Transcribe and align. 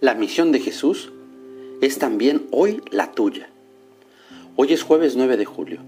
La 0.00 0.14
misión 0.14 0.52
de 0.52 0.60
Jesús 0.60 1.10
es 1.80 1.98
también 1.98 2.46
hoy 2.52 2.80
la 2.92 3.10
tuya. 3.10 3.48
Hoy 4.54 4.72
es 4.72 4.84
jueves 4.84 5.16
9 5.16 5.36
de 5.36 5.44
julio. 5.44 5.80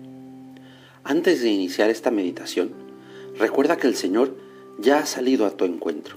Antes 1.05 1.43
de 1.43 1.51
iniciar 1.51 1.91
esta 1.91 2.11
meditación, 2.11 2.73
recuerda 3.39 3.77
que 3.77 3.87
el 3.87 3.95
Señor 3.95 4.35
ya 4.81 4.99
ha 4.99 5.07
salido 5.07 5.47
a 5.47 5.53
tu 5.53 5.65
encuentro. 5.65 6.17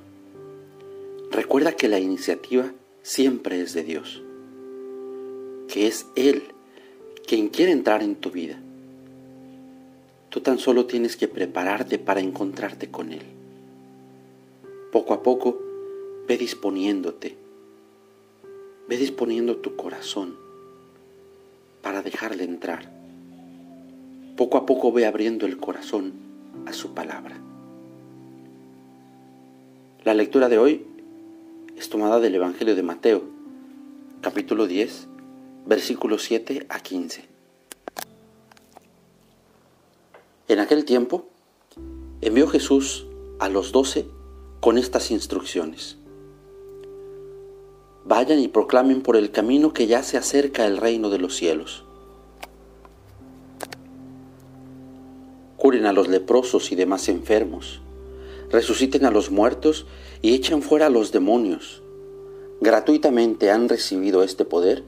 Recuerda 1.29 1.73
que 1.73 1.87
la 1.87 1.99
iniciativa 1.99 2.73
siempre 3.03 3.61
es 3.61 3.75
de 3.75 3.83
Dios, 3.83 4.23
que 5.67 5.85
es 5.85 6.07
Él 6.15 6.45
quien 7.27 7.49
quiere 7.49 7.73
entrar 7.73 8.01
en 8.01 8.15
tu 8.15 8.31
vida. 8.31 8.57
Tú 10.29 10.41
tan 10.41 10.57
solo 10.57 10.87
tienes 10.87 11.15
que 11.15 11.27
prepararte 11.27 11.99
para 11.99 12.21
encontrarte 12.21 12.89
con 12.89 13.13
Él. 13.13 13.21
Poco 14.91 15.13
a 15.13 15.21
poco, 15.21 15.61
ve 16.27 16.39
disponiéndote 16.39 17.42
Ve 18.87 18.97
disponiendo 18.97 19.57
tu 19.57 19.75
corazón 19.75 20.35
para 21.81 22.01
dejarle 22.01 22.43
entrar. 22.43 22.91
Poco 24.35 24.57
a 24.57 24.65
poco 24.65 24.91
ve 24.91 25.05
abriendo 25.05 25.45
el 25.45 25.57
corazón 25.57 26.13
a 26.65 26.73
su 26.73 26.93
palabra. 26.93 27.37
La 30.03 30.13
lectura 30.13 30.49
de 30.49 30.57
hoy 30.57 30.85
es 31.77 31.89
tomada 31.89 32.19
del 32.19 32.35
Evangelio 32.35 32.75
de 32.75 32.83
Mateo, 32.83 33.23
capítulo 34.21 34.67
10, 34.67 35.07
versículos 35.65 36.23
7 36.23 36.65
a 36.67 36.79
15. 36.79 37.25
En 40.49 40.59
aquel 40.59 40.83
tiempo 40.83 41.29
envió 42.21 42.47
Jesús 42.47 43.05
a 43.39 43.47
los 43.47 43.71
doce 43.71 44.05
con 44.59 44.77
estas 44.77 45.09
instrucciones. 45.11 45.97
Vayan 48.05 48.39
y 48.39 48.49
proclamen 48.49 49.01
por 49.01 49.15
el 49.15 49.31
camino 49.31 49.71
que 49.71 49.87
ya 49.87 50.03
se 50.03 50.17
acerca 50.17 50.65
el 50.65 50.75
reino 50.75 51.09
de 51.09 51.19
los 51.19 51.37
cielos. 51.37 51.85
Curen 55.55 55.85
a 55.85 55.93
los 55.93 56.09
leprosos 56.09 56.73
y 56.73 56.75
demás 56.75 57.07
enfermos. 57.07 57.81
Resuciten 58.51 59.05
a 59.05 59.11
los 59.11 59.31
muertos 59.31 59.87
y 60.21 60.33
echen 60.33 60.61
fuera 60.61 60.87
a 60.87 60.89
los 60.89 61.13
demonios. 61.13 61.81
Gratuitamente 62.59 63.51
han 63.51 63.69
recibido 63.69 64.21
este 64.21 64.43
poder. 64.43 64.83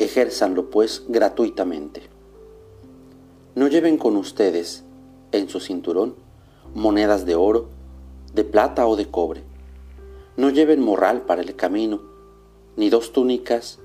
Ejérzanlo 0.00 0.68
pues 0.68 1.04
gratuitamente. 1.08 2.02
No 3.54 3.68
lleven 3.68 3.96
con 3.96 4.16
ustedes 4.16 4.82
en 5.30 5.48
su 5.48 5.60
cinturón 5.60 6.16
monedas 6.74 7.24
de 7.24 7.36
oro, 7.36 7.68
de 8.34 8.42
plata 8.42 8.88
o 8.88 8.96
de 8.96 9.06
cobre. 9.06 9.44
No 10.36 10.50
lleven 10.50 10.80
morral 10.80 11.22
para 11.22 11.42
el 11.42 11.54
camino 11.54 12.11
ni 12.76 12.90
dos 12.90 13.12
túnicas, 13.12 13.78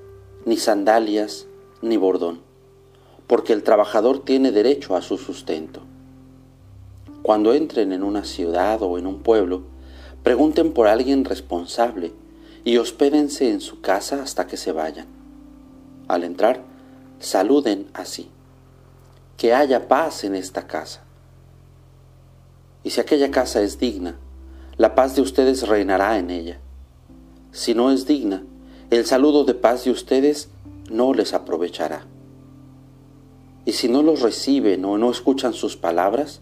ni 0.46 0.58
sandalias, 0.58 1.48
ni 1.82 1.98
bordón, 1.98 2.42
porque 3.28 3.54
el 3.54 3.64
trabajador 3.64 4.24
tiene 4.24 4.52
derecho 4.52 4.96
a 4.96 5.02
su 5.02 5.18
sustento. 5.18 5.82
Cuando 7.22 7.54
entren 7.54 7.92
en 7.92 8.04
una 8.04 8.24
ciudad 8.24 8.82
o 8.82 8.98
en 8.98 9.06
un 9.06 9.20
pueblo, 9.20 9.64
pregunten 10.24 10.72
por 10.72 10.88
alguien 10.88 11.26
responsable 11.26 12.14
y 12.64 12.78
hospédense 12.78 13.50
en 13.50 13.62
su 13.62 13.82
casa 13.82 14.22
hasta 14.22 14.48
que 14.48 14.58
se 14.58 14.72
vayan. 14.72 15.08
Al 16.08 16.24
entrar, 16.24 16.64
saluden 17.20 17.88
así. 17.94 18.30
Que 19.36 19.54
haya 19.54 19.88
paz 19.88 20.24
en 20.24 20.36
esta 20.36 20.68
casa. 20.68 21.04
Y 22.84 22.92
si 22.92 23.02
aquella 23.02 23.30
casa 23.30 23.62
es 23.62 23.78
digna, 23.78 24.18
la 24.78 24.96
paz 24.96 25.16
de 25.16 25.22
ustedes 25.22 25.68
reinará 25.68 26.18
en 26.18 26.30
ella. 26.30 26.60
Si 27.52 27.74
no 27.74 27.92
es 27.92 28.06
digna, 28.06 28.44
el 28.90 29.06
saludo 29.06 29.44
de 29.44 29.54
paz 29.54 29.84
de 29.84 29.92
ustedes 29.92 30.50
no 30.90 31.14
les 31.14 31.34
aprovechará. 31.34 32.06
Y 33.66 33.74
si 33.74 33.90
no 33.90 34.02
los 34.02 34.22
reciben 34.22 34.86
o 34.86 34.98
no 34.98 35.12
escuchan 35.12 35.54
sus 35.54 35.76
palabras, 35.76 36.42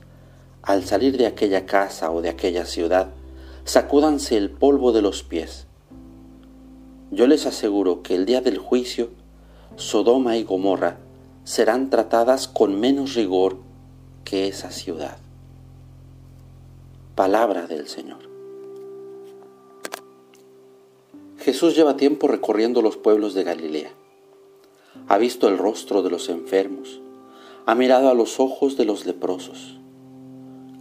al 0.61 0.83
salir 0.83 1.17
de 1.17 1.25
aquella 1.25 1.65
casa 1.65 2.11
o 2.11 2.21
de 2.21 2.29
aquella 2.29 2.65
ciudad, 2.65 3.09
sacúdanse 3.63 4.37
el 4.37 4.51
polvo 4.51 4.91
de 4.91 5.01
los 5.01 5.23
pies. 5.23 5.65
Yo 7.09 7.25
les 7.25 7.47
aseguro 7.47 8.03
que 8.03 8.13
el 8.13 8.27
día 8.27 8.41
del 8.41 8.59
juicio, 8.59 9.09
Sodoma 9.75 10.37
y 10.37 10.43
Gomorra 10.43 10.99
serán 11.45 11.89
tratadas 11.89 12.47
con 12.47 12.79
menos 12.79 13.15
rigor 13.15 13.57
que 14.23 14.47
esa 14.47 14.69
ciudad. 14.69 15.17
Palabra 17.15 17.65
del 17.65 17.87
Señor. 17.87 18.34
Jesús 21.45 21.75
lleva 21.75 21.95
tiempo 21.95 22.27
recorriendo 22.27 22.81
los 22.81 22.97
pueblos 22.97 23.35
de 23.35 23.43
Galilea. 23.43 23.91
Ha 25.07 25.19
visto 25.19 25.47
el 25.47 25.59
rostro 25.59 26.01
de 26.01 26.09
los 26.09 26.29
enfermos, 26.29 27.01
ha 27.67 27.75
mirado 27.75 28.09
a 28.09 28.15
los 28.15 28.39
ojos 28.39 28.77
de 28.77 28.85
los 28.85 29.05
leprosos, 29.05 29.77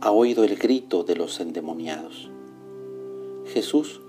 ha 0.01 0.11
oído 0.11 0.43
el 0.43 0.57
grito 0.57 1.05
de 1.05 1.17
los 1.17 1.39
endemoniados. 1.39 2.31
Jesús 3.45 4.01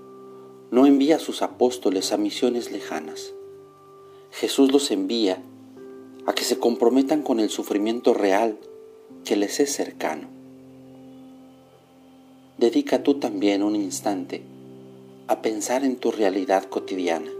no 0.70 0.86
envía 0.86 1.16
a 1.16 1.18
sus 1.18 1.42
apóstoles 1.42 2.10
a 2.12 2.16
misiones 2.16 2.72
lejanas. 2.72 3.34
Jesús 4.30 4.72
los 4.72 4.90
envía 4.90 5.42
a 6.24 6.32
que 6.32 6.44
se 6.44 6.58
comprometan 6.58 7.20
con 7.20 7.38
el 7.38 7.50
sufrimiento 7.50 8.14
real 8.14 8.56
que 9.26 9.36
les 9.36 9.60
es 9.60 9.74
cercano. 9.74 10.28
Dedica 12.56 13.02
tú 13.02 13.20
también 13.20 13.62
un 13.62 13.76
instante 13.76 14.55
a 15.28 15.42
pensar 15.42 15.84
en 15.84 15.96
tu 15.96 16.12
realidad 16.12 16.64
cotidiana. 16.64 17.30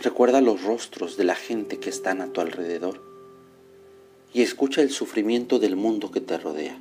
Recuerda 0.00 0.40
los 0.40 0.62
rostros 0.62 1.16
de 1.18 1.24
la 1.24 1.34
gente 1.34 1.78
que 1.78 1.90
están 1.90 2.22
a 2.22 2.32
tu 2.32 2.40
alrededor 2.40 3.02
y 4.32 4.40
escucha 4.40 4.80
el 4.80 4.90
sufrimiento 4.90 5.58
del 5.58 5.76
mundo 5.76 6.10
que 6.10 6.22
te 6.22 6.38
rodea. 6.38 6.78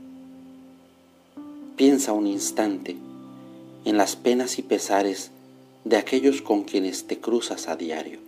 Piensa 1.76 2.14
un 2.14 2.26
instante 2.26 2.96
en 3.84 3.98
las 3.98 4.16
penas 4.16 4.60
y 4.60 4.62
pesares 4.62 5.32
de 5.84 5.98
aquellos 5.98 6.42
con 6.42 6.64
quienes 6.64 7.06
te 7.08 7.20
cruzas 7.20 7.68
a 7.68 7.76
diario. 7.76 8.20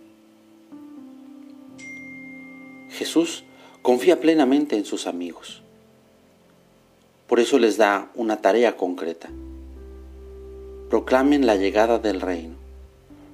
Jesús 2.90 3.44
confía 3.80 4.20
plenamente 4.20 4.76
en 4.76 4.84
sus 4.84 5.06
amigos. 5.06 5.62
Por 7.26 7.40
eso 7.40 7.58
les 7.58 7.78
da 7.78 8.10
una 8.14 8.42
tarea 8.42 8.76
concreta 8.76 9.30
proclamen 10.88 11.46
la 11.46 11.56
llegada 11.56 11.98
del 11.98 12.20
reino, 12.20 12.54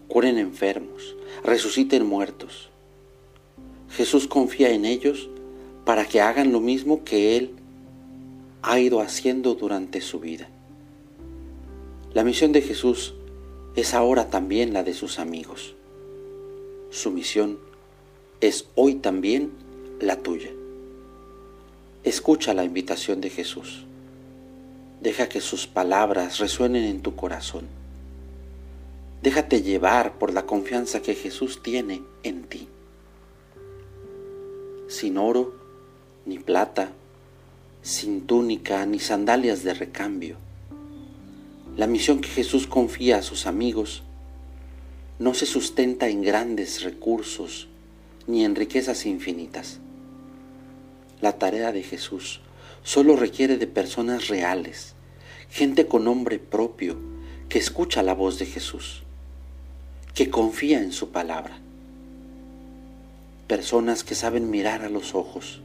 curen 0.09 0.39
enfermos, 0.39 1.17
resuciten 1.45 2.07
muertos. 2.07 2.71
Jesús 3.91 4.27
confía 4.27 4.71
en 4.71 4.85
ellos 4.85 5.29
para 5.85 6.07
que 6.07 6.21
hagan 6.21 6.53
lo 6.53 6.61
mismo 6.61 7.05
que 7.05 7.37
Él 7.37 7.51
ha 8.62 8.79
ido 8.79 9.01
haciendo 9.01 9.55
durante 9.55 10.01
su 10.01 10.19
vida. 10.19 10.49
La 12.15 12.25
misión 12.25 12.53
de 12.53 12.62
Jesús 12.62 13.15
es 13.75 13.93
ahora 13.93 14.31
también 14.31 14.73
la 14.73 14.83
de 14.83 14.95
sus 14.95 15.19
amigos. 15.19 15.75
Su 16.91 17.11
misión 17.11 17.59
es 18.41 18.67
hoy 18.75 18.95
también 18.95 19.51
la 20.01 20.17
tuya. 20.17 20.51
Escucha 22.05 22.55
la 22.55 22.65
invitación 22.65 23.21
de 23.21 23.31
Jesús. 23.31 23.85
Deja 25.03 25.29
que 25.29 25.41
sus 25.41 25.67
palabras 25.67 26.39
resuenen 26.39 26.85
en 26.85 27.03
tu 27.03 27.17
corazón. 27.17 27.67
Déjate 29.21 29.63
llevar 29.63 30.17
por 30.17 30.33
la 30.33 30.47
confianza 30.47 31.03
que 31.03 31.17
Jesús 31.17 31.61
tiene 31.61 32.03
en 32.23 32.45
ti. 32.45 32.69
Sin 34.87 35.19
oro, 35.19 35.55
ni 36.25 36.39
plata, 36.39 36.93
sin 37.83 38.29
túnica, 38.29 38.87
ni 38.87 39.00
sandalias 39.00 39.65
de 39.65 39.75
recambio. 39.75 40.37
La 41.76 41.88
misión 41.88 42.21
que 42.21 42.29
Jesús 42.29 42.69
confía 42.69 43.17
a 43.17 43.23
sus 43.23 43.47
amigos 43.47 44.05
no 45.19 45.35
se 45.35 45.47
sustenta 45.47 46.06
en 46.06 46.23
grandes 46.23 46.85
recursos 46.85 47.67
ni 48.29 48.44
en 48.44 48.55
riquezas 48.55 49.05
infinitas. 49.06 49.81
La 51.21 51.38
tarea 51.38 51.73
de 51.73 51.82
Jesús 51.82 52.41
solo 52.82 53.17
requiere 53.17 53.56
de 53.56 53.67
personas 53.67 54.29
reales, 54.29 54.94
gente 55.52 55.87
con 55.87 56.04
nombre 56.04 56.38
propio, 56.38 56.96
que 57.50 57.58
escucha 57.58 58.02
la 58.02 58.14
voz 58.14 58.38
de 58.38 58.46
Jesús, 58.46 59.02
que 60.14 60.31
confía 60.31 60.81
en 60.81 60.93
su 60.93 61.10
palabra. 61.10 61.58
Personas 63.49 64.02
que 64.02 64.14
saben 64.14 64.49
mirar 64.49 64.81
a 64.81 64.88
los 64.88 65.14
ojos, 65.14 65.60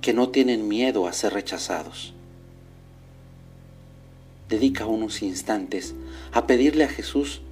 que 0.00 0.12
no 0.12 0.30
tienen 0.30 0.66
miedo 0.66 1.06
a 1.06 1.12
ser 1.12 1.34
rechazados. 1.34 2.14
Dedica 4.48 4.86
unos 4.86 5.22
instantes 5.22 5.94
a 6.32 6.48
pedirle 6.48 6.82
a 6.82 6.88
Jesús 6.88 7.42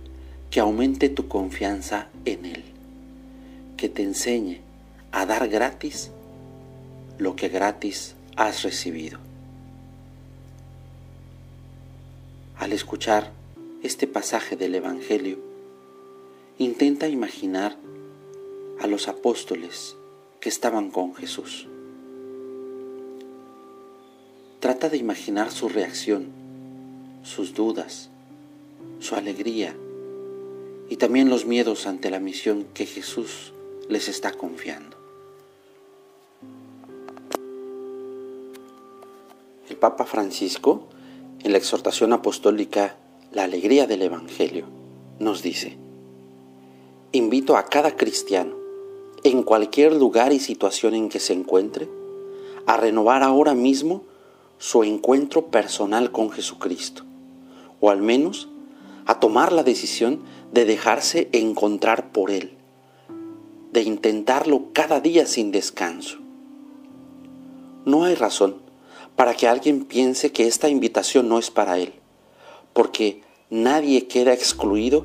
que 0.51 0.59
aumente 0.59 1.09
tu 1.09 1.29
confianza 1.29 2.09
en 2.25 2.47
Él, 2.47 2.65
que 3.77 3.89
te 3.89 4.03
enseñe 4.03 4.61
a 5.13 5.25
dar 5.25 5.49
gratis 5.49 6.11
lo 7.19 7.37
que 7.37 7.49
gratis 7.49 8.17
has 8.35 8.65
recibido. 8.65 9.30
Al 12.61 12.73
escuchar 12.75 13.33
este 13.83 14.07
pasaje 14.07 14.55
del 14.55 14.75
Evangelio, 14.75 15.39
Intenta 16.59 17.09
imaginar 17.09 17.75
a 18.81 18.87
los 18.87 19.09
apóstoles 19.09 19.97
que 20.41 20.51
estaban 20.51 20.91
con 20.91 21.15
Jesús. 21.15 21.67
Trata 24.61 24.91
de 24.91 24.99
imaginar 24.99 25.51
su 25.51 25.71
reacción, 25.71 26.27
sus 27.23 27.55
dudas, 27.55 28.11
su 28.99 29.15
alegría 29.15 29.75
y 30.91 30.97
también 30.97 31.31
los 31.31 31.47
miedos 31.47 31.87
ante 31.87 32.11
la 32.11 32.21
misión 32.21 32.67
que 32.75 32.85
Jesús 32.85 33.55
les 33.89 34.07
está 34.11 34.33
confiando. 34.33 34.99
El 39.71 39.77
Papa 39.77 40.05
Francisco, 40.05 40.91
en 41.43 41.53
la 41.53 41.59
exhortación 41.59 42.13
apostólica 42.13 42.97
La 43.33 43.45
alegría 43.45 43.87
del 43.87 44.03
Evangelio, 44.03 44.67
nos 45.19 45.43
dice, 45.43 45.77
invito 47.13 47.57
a 47.57 47.67
cada 47.67 47.97
cristiano, 47.97 48.55
en 49.23 49.43
cualquier 49.43 49.95
lugar 49.95 50.33
y 50.33 50.41
situación 50.41 50.95
en 50.95 51.09
que 51.09 51.21
se 51.21 51.33
encuentre, 51.33 51.89
a 52.67 52.77
renovar 52.77 53.23
ahora 53.23 53.55
mismo 53.55 54.05
su 54.59 54.83
encuentro 54.85 55.47
personal 55.47 56.11
con 56.11 56.31
Jesucristo, 56.31 57.05
o 57.81 57.91
al 57.91 58.03
menos 58.03 58.49
a 59.07 59.21
tomar 59.21 59.53
la 59.53 59.63
decisión 59.63 60.21
de 60.53 60.65
dejarse 60.65 61.29
encontrar 61.33 62.13
por 62.13 62.31
Él, 62.31 62.53
de 63.73 63.83
intentarlo 63.83 64.69
cada 64.73 65.01
día 65.01 65.27
sin 65.27 65.53
descanso. 65.53 66.19
No 67.85 68.05
hay 68.05 68.15
razón 68.15 68.57
para 69.21 69.35
que 69.35 69.47
alguien 69.47 69.85
piense 69.85 70.33
que 70.33 70.47
esta 70.47 70.71
invitación 70.71 71.29
no 71.29 71.39
es 71.39 71.51
para 71.51 71.77
Él, 71.77 71.93
porque 72.73 73.21
nadie 73.51 74.07
queda 74.07 74.33
excluido 74.33 75.05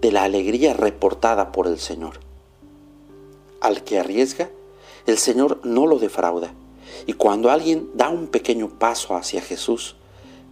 de 0.00 0.12
la 0.12 0.22
alegría 0.22 0.72
reportada 0.72 1.50
por 1.50 1.66
el 1.66 1.80
Señor. 1.80 2.20
Al 3.60 3.82
que 3.82 3.98
arriesga, 3.98 4.50
el 5.06 5.18
Señor 5.18 5.58
no 5.64 5.88
lo 5.88 5.98
defrauda. 5.98 6.54
Y 7.08 7.14
cuando 7.14 7.50
alguien 7.50 7.90
da 7.94 8.08
un 8.08 8.28
pequeño 8.28 8.68
paso 8.78 9.16
hacia 9.16 9.42
Jesús, 9.42 9.96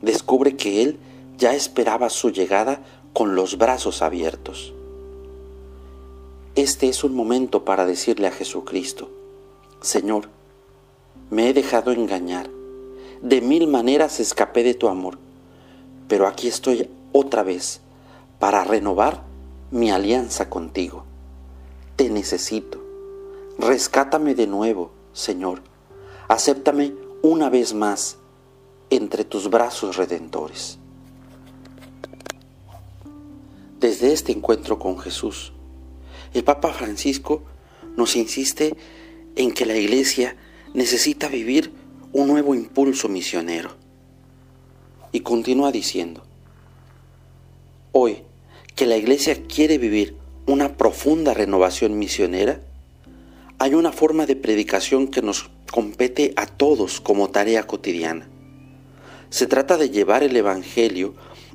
descubre 0.03 0.57
que 0.57 0.83
Él 0.83 0.99
ya 1.37 1.55
esperaba 1.55 2.11
su 2.11 2.33
llegada 2.33 2.83
con 3.13 3.37
los 3.37 3.59
brazos 3.59 4.03
abiertos. 4.03 4.75
Este 6.57 6.89
es 6.89 7.05
un 7.05 7.15
momento 7.15 7.65
para 7.65 7.87
decirle 7.87 8.27
a 8.27 8.33
Jesucristo, 8.33 9.09
Señor, 9.83 10.31
me 11.31 11.49
he 11.49 11.55
dejado 11.55 11.93
engañar, 11.93 12.58
de 13.23 13.41
mil 13.41 13.67
maneras 13.67 14.21
escapé 14.21 14.63
de 14.63 14.75
tu 14.75 14.89
amor, 14.89 15.19
pero 16.09 16.27
aquí 16.27 16.49
estoy 16.49 16.89
otra 17.13 17.43
vez 17.43 17.81
para 18.39 18.65
renovar 18.65 19.23
mi 19.71 19.91
alianza 19.91 20.49
contigo. 20.49 21.05
Te 21.97 22.11
necesito. 22.11 22.83
Rescátame 23.59 24.35
de 24.35 24.47
nuevo, 24.47 24.93
Señor. 25.13 25.63
Acéptame 26.29 26.95
una 27.23 27.51
vez 27.51 27.75
más 27.75 28.19
entre 28.91 29.25
tus 29.25 29.51
brazos 29.51 29.97
redentores. 29.97 30.79
Desde 33.81 34.13
este 34.13 34.33
encuentro 34.33 34.79
con 34.79 34.99
Jesús, 34.99 35.53
el 36.35 36.45
Papa 36.45 36.73
Francisco 36.73 37.43
nos 37.97 38.17
insiste 38.17 38.77
en 39.37 39.53
que 39.53 39.67
la 39.67 39.77
Iglesia 39.77 40.37
necesita 40.75 41.29
vivir 41.29 41.73
un 42.13 42.27
nuevo 42.29 42.55
impulso 42.55 43.09
misionero. 43.09 43.71
Y 45.13 45.21
continúa 45.21 45.73
diciendo, 45.73 46.23
hoy 47.93 48.23
que 48.75 48.87
la 48.87 48.97
iglesia 48.97 49.43
quiere 49.45 49.79
vivir 49.79 50.17
una 50.47 50.77
profunda 50.77 51.35
renovación 51.35 51.99
misionera, 51.99 52.61
hay 53.59 53.75
una 53.75 53.93
forma 53.93 54.25
de 54.27 54.37
predicación 54.37 55.09
que 55.09 55.21
nos 55.21 55.51
compete 55.73 56.33
a 56.37 56.47
todos 56.47 57.01
como 57.01 57.31
tarea 57.31 57.67
cotidiana. 57.67 58.29
Se 59.31 59.47
trata 59.47 59.77
de 59.77 59.91
llevar 59.91 60.23
el 60.23 60.37
Evangelio 60.37 61.15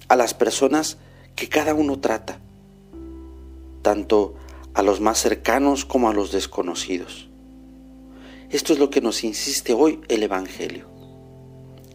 a 0.10 0.16
las 0.16 0.34
personas 0.34 0.98
que 1.36 1.50
cada 1.50 1.74
uno 1.74 2.00
trata, 2.00 2.40
tanto 3.82 4.36
a 4.74 4.84
los 4.84 5.02
más 5.02 5.20
cercanos 5.20 5.86
como 5.86 6.10
a 6.10 6.14
los 6.14 6.32
desconocidos. 6.32 7.30
Esto 8.54 8.72
es 8.72 8.78
lo 8.78 8.92
que 8.92 9.02
nos 9.02 9.24
insiste 9.24 9.74
hoy 9.74 10.00
el 10.10 10.22
Evangelio. 10.22 10.86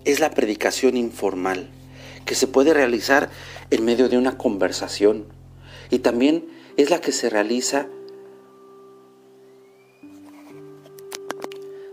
Es 0.05 0.19
la 0.19 0.31
predicación 0.31 0.97
informal 0.97 1.71
que 2.25 2.35
se 2.35 2.49
puede 2.49 2.75
realizar 2.75 3.31
en 3.71 3.85
medio 3.85 4.09
de 4.09 4.19
una 4.19 4.37
conversación 4.37 5.27
y 5.89 6.01
también 6.01 6.49
es 6.77 6.91
la 6.91 7.01
que 7.01 7.13
se 7.13 7.31
realiza 7.31 7.87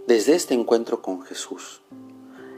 desde 0.07 0.33
este 0.33 0.55
encuentro 0.55 1.03
con 1.03 1.21
Jesús. 1.21 1.81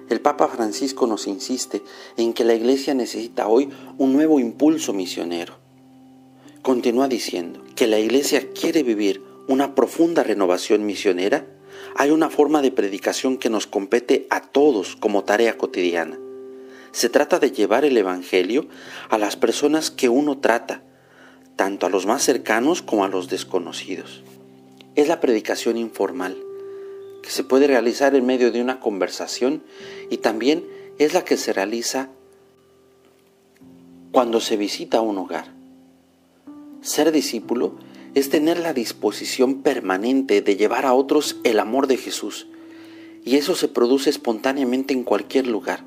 El 0.09 0.21
Papa 0.21 0.47
Francisco 0.47 1.07
nos 1.07 1.27
insiste 1.27 1.83
en 2.15 2.31
que 2.31 2.45
la 2.45 2.53
Iglesia 2.53 2.93
necesita 2.93 3.49
hoy 3.49 3.69
un 3.97 4.13
nuevo 4.13 4.39
impulso 4.39 4.93
misionero. 4.93 5.55
Continúa 6.61 7.09
diciendo 7.09 7.61
que 7.75 7.85
la 7.85 7.99
Iglesia 7.99 8.53
quiere 8.53 8.83
vivir 8.83 9.21
una 9.49 9.75
profunda 9.75 10.23
renovación 10.23 10.85
misionera. 10.85 11.56
Hay 11.95 12.11
una 12.11 12.29
forma 12.29 12.61
de 12.61 12.71
predicación 12.71 13.37
que 13.37 13.49
nos 13.49 13.67
compete 13.67 14.27
a 14.29 14.41
todos 14.41 14.95
como 14.95 15.23
tarea 15.23 15.57
cotidiana. 15.57 16.17
Se 16.91 17.09
trata 17.09 17.39
de 17.39 17.51
llevar 17.51 17.85
el 17.85 17.97
Evangelio 17.97 18.67
a 19.09 19.17
las 19.17 19.35
personas 19.35 19.91
que 19.91 20.09
uno 20.09 20.39
trata, 20.39 20.81
tanto 21.55 21.85
a 21.85 21.89
los 21.89 22.05
más 22.05 22.23
cercanos 22.23 22.81
como 22.81 23.03
a 23.03 23.07
los 23.07 23.29
desconocidos. 23.29 24.23
Es 24.95 25.07
la 25.07 25.19
predicación 25.19 25.77
informal, 25.77 26.37
que 27.21 27.29
se 27.29 27.43
puede 27.43 27.67
realizar 27.67 28.15
en 28.15 28.25
medio 28.25 28.51
de 28.51 28.61
una 28.61 28.79
conversación 28.79 29.63
y 30.09 30.17
también 30.17 30.65
es 30.97 31.13
la 31.13 31.23
que 31.23 31.37
se 31.37 31.53
realiza 31.53 32.09
cuando 34.11 34.39
se 34.39 34.57
visita 34.57 35.01
un 35.01 35.17
hogar. 35.17 35.53
Ser 36.81 37.11
discípulo 37.11 37.75
es 38.17 38.29
tener 38.29 38.59
la 38.59 38.73
disposición 38.73 39.61
permanente 39.61 40.41
de 40.41 40.55
llevar 40.55 40.85
a 40.85 40.93
otros 40.93 41.37
el 41.43 41.59
amor 41.59 41.87
de 41.87 41.97
Jesús, 41.97 42.47
y 43.23 43.35
eso 43.35 43.55
se 43.55 43.67
produce 43.67 44.09
espontáneamente 44.09 44.93
en 44.93 45.03
cualquier 45.03 45.47
lugar 45.47 45.83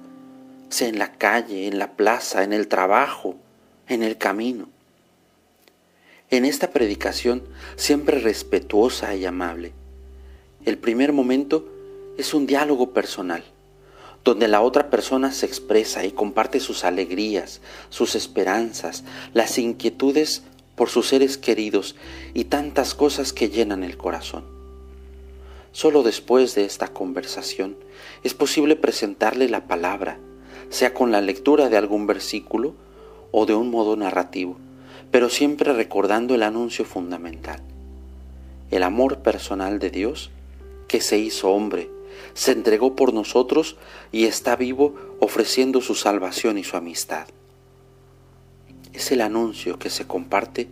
sea 0.70 0.88
en 0.88 0.98
la 0.98 1.12
calle, 1.12 1.66
en 1.66 1.78
la 1.78 1.92
plaza, 1.92 2.44
en 2.44 2.52
el 2.52 2.68
trabajo, 2.68 3.36
en 3.88 4.02
el 4.02 4.16
camino. 4.16 4.68
En 6.30 6.44
esta 6.44 6.70
predicación, 6.70 7.42
siempre 7.76 8.20
respetuosa 8.20 9.14
y 9.16 9.26
amable, 9.26 9.72
el 10.64 10.78
primer 10.78 11.12
momento 11.12 11.68
es 12.16 12.34
un 12.34 12.46
diálogo 12.46 12.92
personal, 12.92 13.42
donde 14.22 14.46
la 14.46 14.60
otra 14.60 14.90
persona 14.90 15.32
se 15.32 15.46
expresa 15.46 16.04
y 16.04 16.12
comparte 16.12 16.60
sus 16.60 16.84
alegrías, 16.84 17.60
sus 17.88 18.14
esperanzas, 18.14 19.02
las 19.32 19.58
inquietudes 19.58 20.42
por 20.80 20.88
sus 20.88 21.08
seres 21.08 21.36
queridos 21.36 21.94
y 22.32 22.44
tantas 22.44 22.94
cosas 22.94 23.34
que 23.34 23.50
llenan 23.50 23.84
el 23.84 23.98
corazón. 23.98 24.44
Solo 25.72 26.02
después 26.02 26.54
de 26.54 26.64
esta 26.64 26.88
conversación 26.88 27.76
es 28.24 28.32
posible 28.32 28.76
presentarle 28.76 29.50
la 29.50 29.66
palabra, 29.66 30.18
sea 30.70 30.94
con 30.94 31.12
la 31.12 31.20
lectura 31.20 31.68
de 31.68 31.76
algún 31.76 32.06
versículo 32.06 32.72
o 33.30 33.44
de 33.44 33.54
un 33.54 33.70
modo 33.70 33.94
narrativo, 33.94 34.56
pero 35.10 35.28
siempre 35.28 35.74
recordando 35.74 36.34
el 36.34 36.42
anuncio 36.42 36.86
fundamental. 36.86 37.60
El 38.70 38.82
amor 38.82 39.18
personal 39.18 39.80
de 39.80 39.90
Dios 39.90 40.30
que 40.88 41.02
se 41.02 41.18
hizo 41.18 41.50
hombre, 41.50 41.90
se 42.32 42.52
entregó 42.52 42.96
por 42.96 43.12
nosotros 43.12 43.76
y 44.12 44.24
está 44.24 44.56
vivo 44.56 44.94
ofreciendo 45.20 45.82
su 45.82 45.94
salvación 45.94 46.56
y 46.56 46.64
su 46.64 46.78
amistad. 46.78 47.26
Es 48.92 49.12
el 49.12 49.20
anuncio 49.20 49.78
que 49.78 49.90
se 49.90 50.06
comparte 50.06 50.68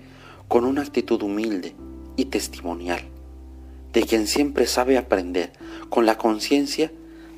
con 0.49 0.65
una 0.65 0.83
actitud 0.83 1.23
humilde 1.23 1.75
y 2.17 2.27
testimonial, 2.27 3.03
de 3.93 4.03
quien 4.03 4.27
siempre 4.27 4.67
sabe 4.67 4.99
aprender 4.99 5.53
con 5.89 6.07
la 6.07 6.19
conciencia 6.19 6.93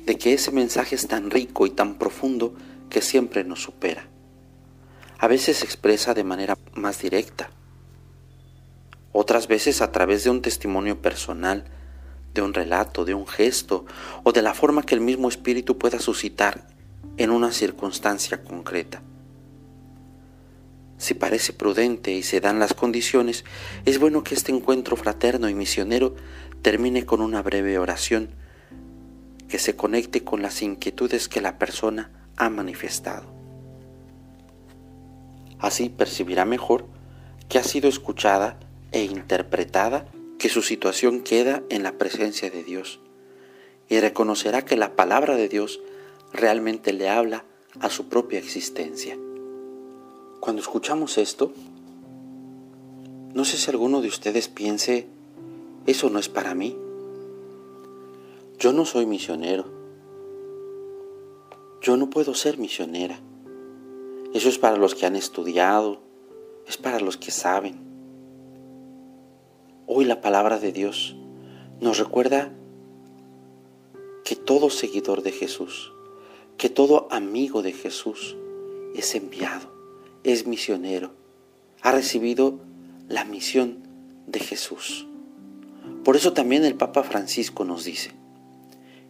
de 0.05 0.17
que 0.17 0.33
ese 0.33 0.51
mensaje 0.51 0.95
es 0.95 1.07
tan 1.07 1.29
rico 1.29 1.65
y 1.65 1.69
tan 1.69 1.95
profundo 1.95 2.53
que 2.89 3.01
siempre 3.01 3.43
nos 3.43 3.61
supera. 3.61 4.07
A 5.19 5.27
veces 5.27 5.57
se 5.57 5.65
expresa 5.65 6.13
de 6.13 6.23
manera 6.23 6.57
más 6.73 7.01
directa, 7.01 7.51
otras 9.13 9.47
veces 9.47 9.81
a 9.81 9.91
través 9.91 10.23
de 10.23 10.29
un 10.29 10.41
testimonio 10.41 11.01
personal, 11.01 11.65
de 12.33 12.41
un 12.41 12.53
relato, 12.53 13.05
de 13.05 13.13
un 13.13 13.27
gesto 13.27 13.85
o 14.23 14.31
de 14.31 14.41
la 14.41 14.53
forma 14.53 14.83
que 14.83 14.95
el 14.95 15.01
mismo 15.01 15.27
espíritu 15.27 15.77
pueda 15.77 15.99
suscitar 15.99 16.65
en 17.17 17.29
una 17.29 17.51
circunstancia 17.51 18.41
concreta. 18.43 19.03
Si 21.01 21.15
parece 21.15 21.51
prudente 21.51 22.11
y 22.11 22.21
se 22.21 22.41
dan 22.41 22.59
las 22.59 22.75
condiciones, 22.75 23.43
es 23.85 23.97
bueno 23.97 24.23
que 24.23 24.35
este 24.35 24.51
encuentro 24.51 24.95
fraterno 24.95 25.49
y 25.49 25.55
misionero 25.55 26.15
termine 26.61 27.07
con 27.07 27.21
una 27.21 27.41
breve 27.41 27.79
oración 27.79 28.29
que 29.49 29.57
se 29.57 29.75
conecte 29.75 30.23
con 30.23 30.43
las 30.43 30.61
inquietudes 30.61 31.27
que 31.27 31.41
la 31.41 31.57
persona 31.57 32.29
ha 32.37 32.51
manifestado. 32.51 33.33
Así 35.57 35.89
percibirá 35.89 36.45
mejor 36.45 36.85
que 37.49 37.57
ha 37.57 37.63
sido 37.63 37.89
escuchada 37.89 38.59
e 38.91 39.03
interpretada, 39.03 40.05
que 40.37 40.49
su 40.49 40.61
situación 40.61 41.21
queda 41.21 41.63
en 41.71 41.81
la 41.81 41.93
presencia 41.93 42.51
de 42.51 42.63
Dios 42.63 42.99
y 43.89 43.99
reconocerá 43.99 44.65
que 44.65 44.77
la 44.77 44.95
palabra 44.95 45.35
de 45.35 45.49
Dios 45.49 45.79
realmente 46.31 46.93
le 46.93 47.09
habla 47.09 47.43
a 47.79 47.89
su 47.89 48.07
propia 48.07 48.37
existencia. 48.37 49.17
Cuando 50.41 50.63
escuchamos 50.63 51.19
esto, 51.19 51.53
no 53.35 53.45
sé 53.45 53.57
si 53.57 53.69
alguno 53.69 54.01
de 54.01 54.07
ustedes 54.07 54.47
piense, 54.47 55.07
eso 55.85 56.09
no 56.09 56.17
es 56.17 56.29
para 56.29 56.55
mí. 56.55 56.75
Yo 58.57 58.73
no 58.73 58.85
soy 58.85 59.05
misionero. 59.05 59.65
Yo 61.79 61.95
no 61.95 62.09
puedo 62.09 62.33
ser 62.33 62.57
misionera. 62.57 63.19
Eso 64.33 64.49
es 64.49 64.57
para 64.57 64.77
los 64.77 64.95
que 64.95 65.05
han 65.05 65.15
estudiado, 65.15 66.01
es 66.67 66.75
para 66.75 66.99
los 66.99 67.17
que 67.17 67.29
saben. 67.29 67.79
Hoy 69.85 70.05
la 70.05 70.21
palabra 70.21 70.57
de 70.57 70.71
Dios 70.71 71.15
nos 71.79 71.99
recuerda 71.99 72.51
que 74.23 74.35
todo 74.35 74.71
seguidor 74.71 75.21
de 75.21 75.33
Jesús, 75.33 75.93
que 76.57 76.69
todo 76.69 77.07
amigo 77.11 77.61
de 77.61 77.73
Jesús 77.73 78.35
es 78.95 79.13
enviado, 79.13 79.70
es 80.23 80.47
misionero, 80.47 81.13
ha 81.81 81.91
recibido 81.91 82.59
la 83.07 83.25
misión 83.25 83.83
de 84.27 84.39
Jesús. 84.39 85.07
Por 86.03 86.15
eso 86.15 86.33
también 86.33 86.65
el 86.65 86.75
Papa 86.75 87.03
Francisco 87.03 87.65
nos 87.65 87.83
dice, 87.83 88.11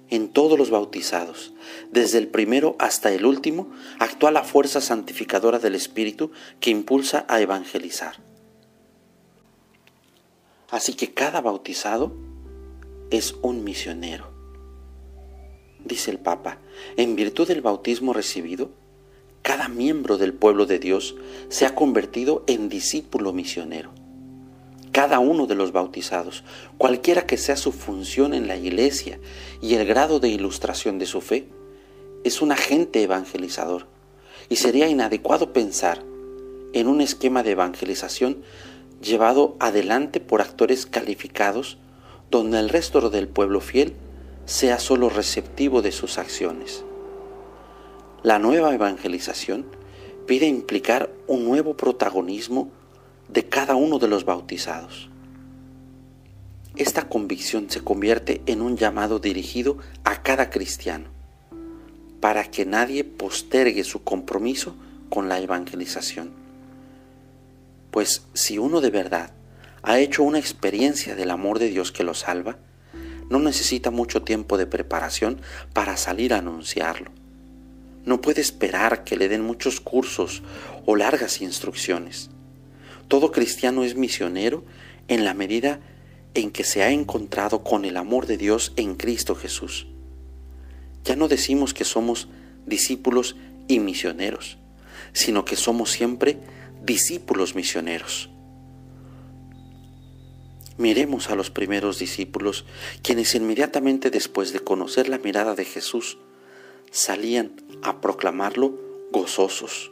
en 0.09 0.27
todos 0.29 0.59
los 0.59 0.69
bautizados, 0.69 1.53
desde 1.89 2.17
el 2.17 2.27
primero 2.27 2.75
hasta 2.79 3.11
el 3.13 3.25
último, 3.25 3.71
actúa 3.99 4.31
la 4.31 4.43
fuerza 4.43 4.81
santificadora 4.81 5.57
del 5.57 5.73
Espíritu 5.73 6.31
que 6.59 6.69
impulsa 6.69 7.25
a 7.29 7.39
evangelizar. 7.39 8.15
Así 10.69 10.93
que 10.93 11.13
cada 11.13 11.39
bautizado 11.41 12.13
es 13.09 13.35
un 13.41 13.63
misionero. 13.63 14.31
Dice 15.83 16.11
el 16.11 16.19
Papa, 16.19 16.59
en 16.97 17.15
virtud 17.15 17.47
del 17.47 17.61
bautismo 17.61 18.13
recibido, 18.13 18.71
cada 19.41 19.67
miembro 19.67 20.17
del 20.17 20.33
pueblo 20.33 20.65
de 20.65 20.79
Dios 20.79 21.15
se 21.49 21.65
ha 21.65 21.75
convertido 21.75 22.43
en 22.47 22.69
discípulo 22.69 23.33
misionero 23.33 23.91
cada 24.91 25.19
uno 25.19 25.47
de 25.47 25.55
los 25.55 25.71
bautizados, 25.71 26.43
cualquiera 26.77 27.25
que 27.25 27.37
sea 27.37 27.55
su 27.55 27.71
función 27.71 28.33
en 28.33 28.47
la 28.47 28.57
iglesia 28.57 29.19
y 29.61 29.75
el 29.75 29.87
grado 29.87 30.19
de 30.19 30.29
ilustración 30.29 30.99
de 30.99 31.05
su 31.05 31.21
fe, 31.21 31.47
es 32.23 32.41
un 32.41 32.51
agente 32.51 33.01
evangelizador. 33.01 33.87
Y 34.49 34.57
sería 34.57 34.89
inadecuado 34.89 35.53
pensar 35.53 36.03
en 36.73 36.87
un 36.87 36.99
esquema 36.99 37.41
de 37.41 37.51
evangelización 37.51 38.41
llevado 39.01 39.55
adelante 39.59 40.19
por 40.19 40.41
actores 40.41 40.85
calificados 40.85 41.77
donde 42.29 42.59
el 42.59 42.69
resto 42.69 43.09
del 43.09 43.27
pueblo 43.27 43.61
fiel 43.61 43.93
sea 44.45 44.77
solo 44.79 45.09
receptivo 45.09 45.81
de 45.81 45.91
sus 45.91 46.17
acciones. 46.17 46.83
La 48.23 48.37
nueva 48.37 48.71
evangelización 48.75 49.65
pide 50.27 50.45
implicar 50.45 51.09
un 51.25 51.43
nuevo 51.43 51.75
protagonismo 51.75 52.69
de 53.27 53.49
cada 53.49 53.73
uno 53.73 53.97
de 53.97 54.07
los 54.07 54.25
bautizados. 54.25 55.09
Esta 56.75 57.09
convicción 57.09 57.71
se 57.71 57.83
convierte 57.83 58.43
en 58.45 58.61
un 58.61 58.77
llamado 58.77 59.17
dirigido 59.17 59.79
a 60.03 60.21
cada 60.21 60.51
cristiano, 60.51 61.09
para 62.19 62.43
que 62.43 62.63
nadie 62.63 63.03
postergue 63.03 63.83
su 63.83 64.03
compromiso 64.03 64.75
con 65.09 65.27
la 65.27 65.39
evangelización. 65.39 66.29
Pues 67.89 68.27
si 68.35 68.59
uno 68.59 68.81
de 68.81 68.91
verdad 68.91 69.31
ha 69.81 69.97
hecho 69.97 70.21
una 70.21 70.37
experiencia 70.37 71.15
del 71.15 71.31
amor 71.31 71.57
de 71.57 71.69
Dios 71.69 71.91
que 71.91 72.03
lo 72.03 72.13
salva, 72.13 72.59
no 73.31 73.39
necesita 73.39 73.89
mucho 73.89 74.21
tiempo 74.21 74.59
de 74.59 74.67
preparación 74.67 75.41
para 75.73 75.97
salir 75.97 76.35
a 76.35 76.37
anunciarlo. 76.37 77.09
No 78.05 78.21
puede 78.21 78.41
esperar 78.41 79.03
que 79.03 79.15
le 79.15 79.27
den 79.27 79.41
muchos 79.41 79.79
cursos 79.79 80.41
o 80.85 80.95
largas 80.95 81.41
instrucciones. 81.41 82.29
Todo 83.07 83.31
cristiano 83.31 83.83
es 83.83 83.95
misionero 83.95 84.63
en 85.07 85.25
la 85.25 85.33
medida 85.33 85.79
en 86.33 86.51
que 86.51 86.63
se 86.63 86.83
ha 86.83 86.91
encontrado 86.91 87.63
con 87.63 87.85
el 87.85 87.97
amor 87.97 88.25
de 88.25 88.37
Dios 88.37 88.73
en 88.75 88.95
Cristo 88.95 89.35
Jesús. 89.35 89.87
Ya 91.03 91.15
no 91.15 91.27
decimos 91.27 91.73
que 91.73 91.83
somos 91.83 92.29
discípulos 92.65 93.35
y 93.67 93.79
misioneros, 93.79 94.57
sino 95.13 95.45
que 95.45 95.55
somos 95.55 95.91
siempre 95.91 96.39
discípulos 96.83 97.55
misioneros. 97.55 98.29
Miremos 100.77 101.29
a 101.29 101.35
los 101.35 101.51
primeros 101.51 101.99
discípulos, 101.99 102.65
quienes 103.03 103.35
inmediatamente 103.35 104.09
después 104.09 104.53
de 104.53 104.61
conocer 104.61 105.09
la 105.09 105.19
mirada 105.19 105.53
de 105.53 105.65
Jesús, 105.65 106.17
salían 106.91 107.53
a 107.81 108.01
proclamarlo 108.01 108.77
gozosos. 109.11 109.91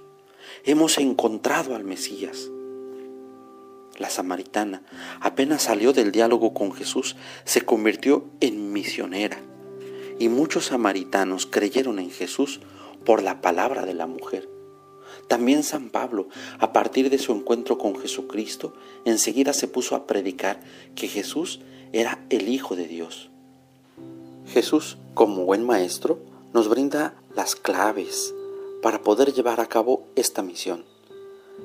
Hemos 0.63 0.97
encontrado 0.99 1.75
al 1.75 1.83
Mesías 1.83 2.49
la 3.99 4.09
samaritana, 4.09 4.81
apenas 5.19 5.63
salió 5.63 5.91
del 5.91 6.11
diálogo 6.11 6.53
con 6.53 6.71
Jesús, 6.71 7.17
se 7.43 7.61
convirtió 7.61 8.23
en 8.39 8.71
misionera. 8.71 9.37
Y 10.17 10.29
muchos 10.29 10.67
samaritanos 10.67 11.45
creyeron 11.45 11.99
en 11.99 12.09
Jesús 12.09 12.61
por 13.05 13.21
la 13.21 13.41
palabra 13.41 13.85
de 13.85 13.93
la 13.93 14.07
mujer. 14.07 14.49
También 15.27 15.63
San 15.63 15.89
Pablo, 15.89 16.29
a 16.59 16.71
partir 16.71 17.09
de 17.09 17.17
su 17.17 17.33
encuentro 17.33 17.77
con 17.77 17.99
Jesucristo, 17.99 18.73
enseguida 19.05 19.53
se 19.53 19.67
puso 19.67 19.95
a 19.95 20.07
predicar 20.07 20.61
que 20.95 21.07
Jesús 21.07 21.59
era 21.91 22.25
el 22.29 22.47
Hijo 22.47 22.75
de 22.75 22.87
Dios. 22.87 23.29
Jesús, 24.47 24.97
como 25.13 25.45
buen 25.45 25.65
maestro, 25.65 26.19
nos 26.53 26.67
brinda 26.67 27.13
las 27.35 27.55
claves 27.55 28.33
para 28.81 29.01
poder 29.01 29.33
llevar 29.33 29.59
a 29.59 29.67
cabo 29.67 30.03
esta 30.15 30.41
misión, 30.41 30.83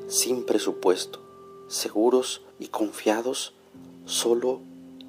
sin 0.09 0.45
presupuesto, 0.45 1.21
seguros 1.69 2.43
y 2.59 2.69
confiados 2.69 3.55
solo 4.05 4.61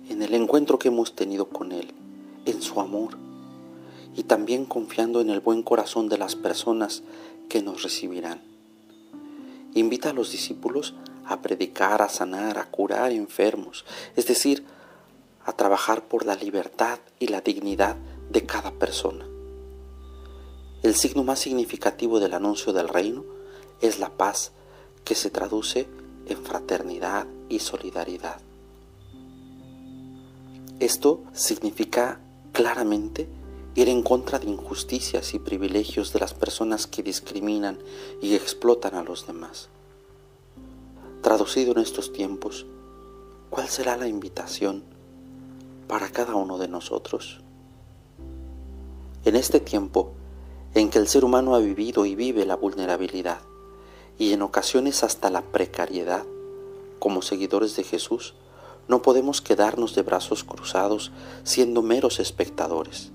en 0.10 0.22
el 0.22 0.34
encuentro 0.34 0.79
que 0.79 0.88
hemos 0.88 1.15
tenido 1.15 1.50
con 1.50 1.72
Él, 1.72 1.94
en 2.46 2.62
su 2.62 2.79
amor, 2.79 3.17
y 4.15 4.24
también 4.24 4.65
confiando 4.65 5.20
en 5.20 5.29
el 5.29 5.41
buen 5.41 5.63
corazón 5.63 6.08
de 6.08 6.17
las 6.17 6.36
personas 6.36 7.03
que 7.50 7.62
nos 7.62 7.84
recibirán. 7.84 8.41
Invita 9.74 10.12
a 10.12 10.13
los 10.13 10.32
discípulos 10.32 10.94
a 11.25 11.41
predicar, 11.41 12.01
a 12.01 12.08
sanar, 12.08 12.60
a 12.60 12.70
curar 12.70 13.12
enfermos, 13.12 13.84
es 14.15 14.25
decir, 14.25 14.63
a 15.44 15.51
trabajar 15.51 16.03
por 16.08 16.25
la 16.25 16.36
libertad 16.36 17.00
y 17.20 17.27
la 17.27 17.41
dignidad 17.41 17.98
de 18.29 18.46
cada 18.46 18.72
persona. 18.72 19.27
El 20.86 20.94
signo 20.94 21.24
más 21.24 21.39
significativo 21.39 22.20
del 22.20 22.36
anuncio 22.36 22.72
del 22.72 22.88
reino 22.88 23.25
es 23.82 23.98
la 23.98 24.12
paz 24.12 24.51
que 25.04 25.15
se 25.15 25.32
traduce 25.32 25.88
en 26.27 26.38
fraternidad 26.38 27.25
y 27.50 27.58
solidaridad. 27.58 28.39
Esto 30.80 31.24
significa 31.34 32.20
claramente 32.51 33.27
ir 33.74 33.89
en 33.89 34.04
contra 34.04 34.38
de 34.38 34.46
injusticias 34.46 35.34
y 35.34 35.39
privilegios 35.39 36.13
de 36.13 36.20
las 36.20 36.36
personas 36.36 36.86
que 36.86 37.01
discriminan 37.01 37.80
y 38.22 38.36
explotan 38.36 38.94
a 38.94 39.04
los 39.04 39.25
demás. 39.25 39.70
Traducido 41.24 41.72
en 41.72 41.80
estos 41.80 42.13
tiempos, 42.13 42.68
¿cuál 43.50 43.70
será 43.70 43.98
la 43.98 44.08
invitación 44.08 44.84
para 45.88 46.12
cada 46.12 46.36
uno 46.36 46.60
de 46.60 46.68
nosotros? 46.68 47.42
En 49.24 49.36
este 49.36 49.60
tiempo 49.60 50.13
en 50.75 50.89
que 50.89 51.00
el 51.00 51.08
ser 51.08 51.24
humano 51.24 51.55
ha 51.55 51.60
vivido 51.60 52.05
y 52.05 52.15
vive 52.15 52.46
la 52.46 52.58
vulnerabilidad, 52.58 53.39
y 54.20 54.34
en 54.34 54.41
ocasiones 54.41 55.03
hasta 55.03 55.29
la 55.29 55.41
precariedad, 55.41 56.25
como 57.00 57.22
seguidores 57.22 57.77
de 57.77 57.84
Jesús, 57.84 58.36
no 58.89 59.01
podemos 59.01 59.41
quedarnos 59.41 59.96
de 59.96 60.01
brazos 60.01 60.44
cruzados 60.44 61.12
siendo 61.44 61.82
meros 61.82 62.20
espectadores. 62.20 63.12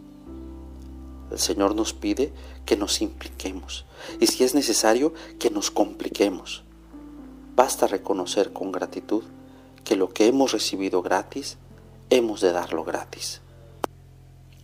El 1.31 1.39
Señor 1.39 1.77
nos 1.77 1.93
pide 1.93 2.33
que 2.65 2.77
nos 2.77 3.03
impliquemos 3.03 3.85
y 4.19 4.27
si 4.27 4.43
es 4.43 4.55
necesario 4.55 5.13
que 5.39 5.51
nos 5.51 5.71
compliquemos. 5.71 6.65
Basta 7.55 7.87
reconocer 7.87 8.53
con 8.53 8.73
gratitud 8.73 9.23
que 9.85 9.97
lo 9.97 10.09
que 10.09 10.27
hemos 10.27 10.53
recibido 10.53 11.03
gratis, 11.03 11.59
hemos 12.09 12.41
de 12.41 12.53
darlo 12.53 12.85
gratis. 12.85 13.43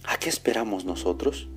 ¿A 0.05 0.19
qué 0.19 0.29
esperamos 0.29 0.85
nosotros? 0.85 1.49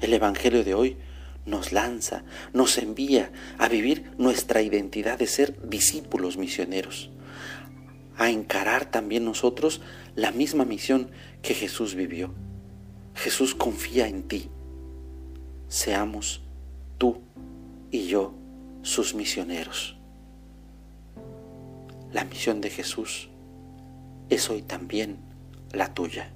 El 0.00 0.14
Evangelio 0.14 0.64
de 0.64 0.74
hoy 0.74 0.96
nos 1.44 1.72
lanza, 1.72 2.24
nos 2.52 2.78
envía 2.78 3.32
a 3.58 3.68
vivir 3.68 4.12
nuestra 4.18 4.62
identidad 4.62 5.18
de 5.18 5.26
ser 5.26 5.68
discípulos 5.68 6.36
misioneros, 6.36 7.10
a 8.16 8.30
encarar 8.30 8.90
también 8.90 9.24
nosotros 9.24 9.80
la 10.14 10.32
misma 10.32 10.64
misión 10.64 11.10
que 11.42 11.54
Jesús 11.54 11.94
vivió. 11.94 12.32
Jesús 13.14 13.54
confía 13.54 14.06
en 14.08 14.22
ti. 14.22 14.48
Seamos 15.68 16.42
tú 16.98 17.20
y 17.90 18.06
yo 18.06 18.34
sus 18.82 19.14
misioneros. 19.14 19.96
La 22.12 22.24
misión 22.24 22.60
de 22.60 22.70
Jesús 22.70 23.28
es 24.30 24.48
hoy 24.48 24.62
también 24.62 25.18
la 25.72 25.92
tuya. 25.92 26.32